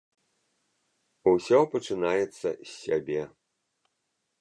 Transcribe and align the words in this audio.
Усё 1.33 1.59
пачынаецца 1.75 2.49
з 2.49 2.67
сябе. 2.83 3.21